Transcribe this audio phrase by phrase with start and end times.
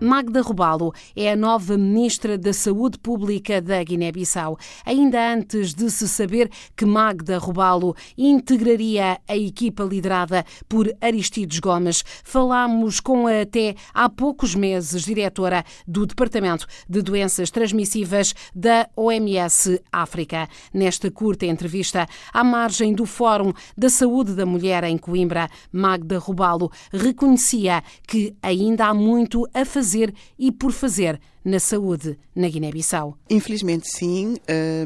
[0.00, 4.56] Magda Robalo é a nova Ministra da Saúde Pública da Guiné-Bissau.
[4.86, 12.04] Ainda antes de se saber que Magda Robalo integraria a equipa liderada por Aristides Gomes,
[12.22, 19.80] falámos com a até há poucos meses diretora do Departamento de Doenças Transmissíveis da OMS
[19.90, 20.48] África.
[20.72, 26.70] Nesta curta entrevista, à margem do Fórum da Saúde da Mulher em Coimbra, Magda Robalo
[26.92, 33.16] reconhecia que ainda há muito a fazer fazer e por fazer na saúde na Guiné-Bissau?
[33.30, 34.36] Infelizmente, sim.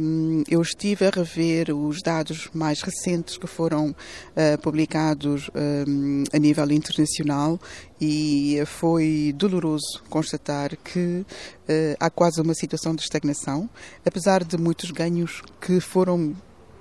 [0.01, 3.95] Hum, eu estive a rever os dados mais recentes que foram
[4.37, 5.51] eh, publicados
[5.89, 7.59] hum, a nível internacional
[8.01, 11.27] e foi doloroso constatar que
[11.67, 13.69] eh, há quase uma situação de estagnação,
[14.07, 16.37] apesar de muitos ganhos que foram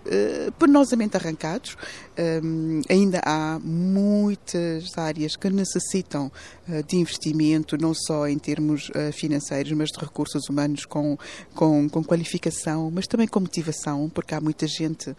[0.05, 1.77] uh, penosamente arrancados.
[2.21, 6.31] Um, ainda há muitas áreas que necessitam
[6.69, 11.17] uh, de investimento, não só em termos uh, financeiros, mas de recursos humanos com,
[11.55, 15.15] com, com, qualificação, mas também com motivação, porque há muita gente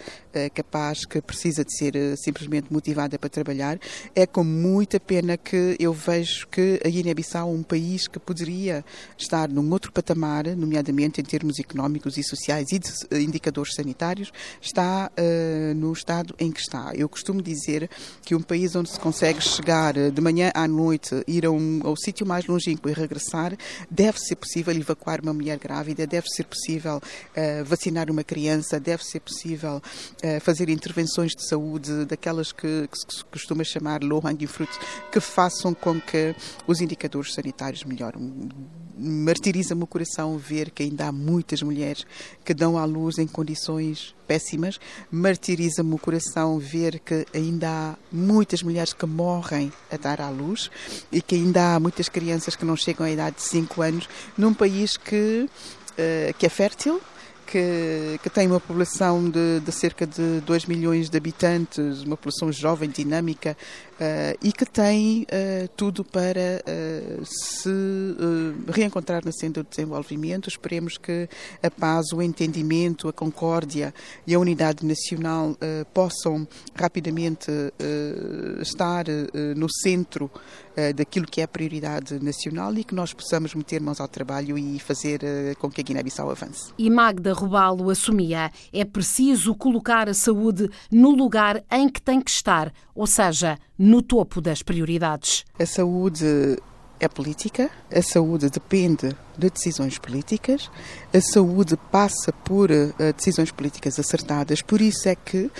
[0.54, 3.78] capaz que precisa de ser simplesmente motivada para trabalhar.
[4.14, 8.84] É com muita pena que eu vejo que a Guiné-Bissau um país que poderia
[9.18, 12.92] estar num outro patamar, nomeadamente em termos económicos e sociais e de
[13.22, 16.91] indicadores sanitários, está uh, no estado em que está.
[16.94, 17.88] Eu costumo dizer
[18.22, 22.26] que um país onde se consegue chegar de manhã à noite, ir um, ao sítio
[22.26, 23.56] mais longínquo e regressar,
[23.90, 29.04] deve ser possível evacuar uma mulher grávida, deve ser possível uh, vacinar uma criança, deve
[29.04, 34.46] ser possível uh, fazer intervenções de saúde, daquelas que, que se costuma chamar low hanging
[34.46, 34.72] fruit,
[35.10, 36.34] que façam com que
[36.66, 38.48] os indicadores sanitários melhorem
[39.02, 42.06] martiriza-me o coração ver que ainda há muitas mulheres
[42.44, 44.78] que dão à luz em condições péssimas.
[45.10, 50.70] Martiriza-me o coração ver que ainda há muitas mulheres que morrem a dar à luz
[51.10, 54.08] e que ainda há muitas crianças que não chegam à idade de 5 anos
[54.38, 57.00] num país que, uh, que é fértil,
[57.52, 62.50] que, que, tem uma população de, de, cerca de 2 milhões de habitantes, uma população
[62.50, 63.54] jovem, dinâmica,
[64.02, 67.68] uh, e que tem uh, tudo para uh, se
[68.68, 70.48] reencontrar na senda do desenvolvimento.
[70.48, 71.28] Esperemos que
[71.62, 73.92] a paz, o entendimento, a concórdia
[74.26, 75.56] e a unidade nacional
[75.92, 77.50] possam rapidamente
[78.60, 79.04] estar
[79.56, 80.30] no centro
[80.94, 84.78] daquilo que é a prioridade nacional e que nós possamos meter mãos ao trabalho e
[84.78, 85.20] fazer
[85.58, 86.72] com que a Guiné-Bissau avance.
[86.78, 92.30] E Magda Robalo assumia, é preciso colocar a saúde no lugar em que tem que
[92.30, 95.44] estar, ou seja, no topo das prioridades.
[95.58, 96.56] A saúde
[97.00, 100.70] é política, a saúde depende de decisões políticas,
[101.12, 105.50] a saúde passa por uh, decisões políticas acertadas, por isso é que uh,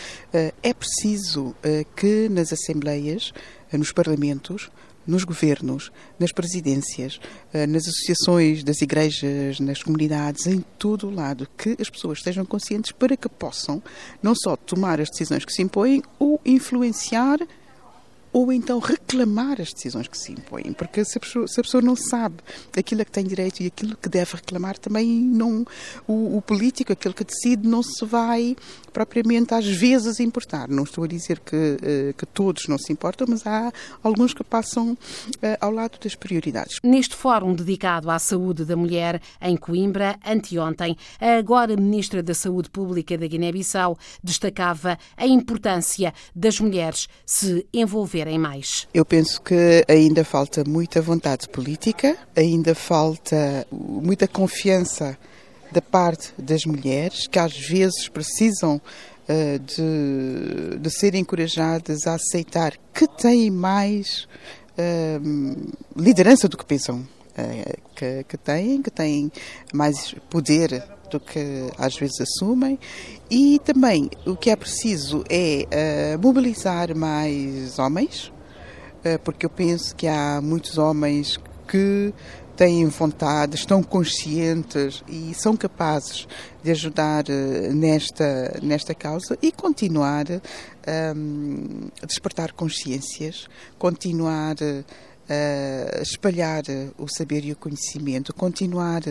[0.62, 1.54] é preciso uh,
[1.97, 3.32] que nas assembleias,
[3.72, 4.70] nos parlamentos,
[5.06, 7.20] nos governos, nas presidências,
[7.68, 12.92] nas associações das igrejas, nas comunidades, em todo o lado, que as pessoas estejam conscientes
[12.92, 13.82] para que possam
[14.22, 17.38] não só tomar as decisões que se impõem ou influenciar
[18.32, 21.82] ou então reclamar as decisões que se impõem, porque se a pessoa, se a pessoa
[21.82, 22.37] não sabe
[22.76, 25.66] aquilo a que tem direito e aquilo que deve reclamar, também não
[26.06, 28.56] o, o, político, aquele que decide, não se vai
[28.93, 30.69] propriamente às vezes importar.
[30.69, 33.72] Não estou a dizer que, eh, que todos não se importam, mas há
[34.03, 34.97] alguns que passam
[35.43, 36.78] eh, ao lado das prioridades.
[36.82, 42.70] Neste fórum dedicado à saúde da mulher em Coimbra, anteontem, a agora Ministra da Saúde
[42.70, 48.86] Pública da Guiné-Bissau destacava a importância das mulheres se envolverem mais?
[48.92, 55.18] Eu penso que ainda falta muita vontade política, ainda falta muita confiança
[55.70, 62.74] da parte das mulheres, que às vezes precisam uh, de, de ser encorajadas a aceitar
[62.92, 64.28] que têm mais
[64.78, 67.06] uh, liderança do que pensam
[67.94, 69.31] que, que têm, que têm
[69.73, 70.82] mais poder
[71.12, 72.79] do que às vezes assumem.
[73.31, 78.32] E também o que é preciso é uh, mobilizar mais homens,
[79.05, 81.38] uh, porque eu penso que há muitos homens
[81.69, 82.12] que
[82.56, 86.28] têm vontade, estão conscientes e são capazes
[86.62, 87.25] de ajudar
[87.73, 94.56] nesta, nesta causa e continuar um, a despertar consciências, continuar
[96.00, 96.62] espalhar
[96.98, 99.02] o saber e o conhecimento, continuar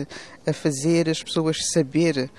[0.46, 2.30] a fazer as pessoas saber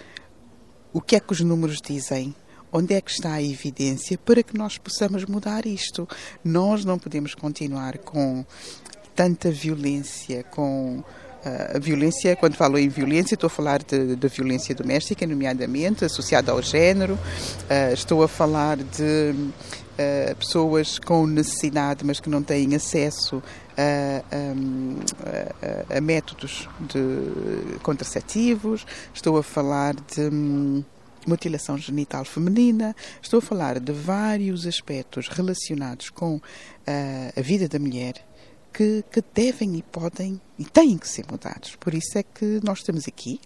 [0.93, 2.35] o que é que os números dizem,
[2.71, 6.07] onde é que está a evidência para que nós possamos mudar isto.
[6.43, 8.45] Nós não podemos continuar com
[9.15, 11.03] tanta violência, com
[11.75, 16.61] a violência, quando falo em violência, estou a falar de, violência doméstica, nomeadamente associada ao
[16.61, 23.43] género, uh, estou a falar de uh, pessoas com necessidade, mas que não têm acesso
[23.77, 30.21] a, a, a, a métodos de contraceptivos, estou a falar de.
[30.21, 30.83] Um,
[31.25, 36.41] mutilação genital feminina, estou a falar de vários aspectos relacionados com uh,
[37.33, 38.15] a vida da mulher
[38.73, 41.75] que, que, devem e podem e têm que ser mudados.
[41.75, 43.39] Por isso é que nós estamos aqui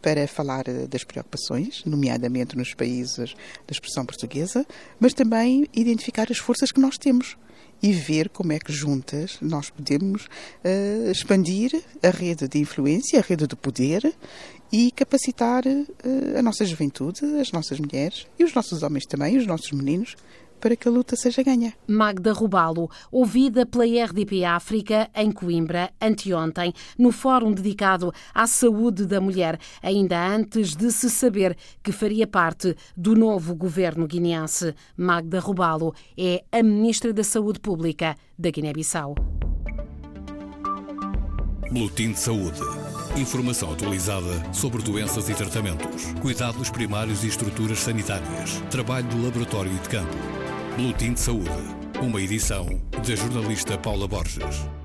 [0.00, 3.34] para falar eh, das preocupações, nomeadamente nos países
[3.66, 4.64] da expressão portuguesa,
[5.00, 7.36] mas também identificar as forças que nós temos
[7.82, 11.70] e ver como é que juntas nós podemos uh, expandir
[12.02, 14.14] a rede de influência, a rede de poder
[14.72, 19.46] e capacitar uh, a nossa juventude, as nossas mulheres e os nossos homens também, os
[19.46, 20.16] nossos meninos,
[20.58, 21.72] para que a luta seja ganha.
[21.86, 29.20] Magda Rubalo, ouvida pela RDP África em Coimbra anteontem, no fórum dedicado à saúde da
[29.20, 34.74] mulher, ainda antes de se saber que faria parte do novo governo guineense.
[34.96, 39.14] Magda Rubalo é a ministra da Saúde Pública da Guiné-Bissau.
[41.70, 42.60] Boletim de Saúde.
[43.16, 49.78] Informação atualizada sobre doenças e tratamentos, cuidados primários e estruturas sanitárias, trabalho de laboratório e
[49.78, 50.47] de campo.
[50.78, 51.50] Boletim de Saúde.
[52.00, 54.77] Uma edição da jornalista Paula Borges.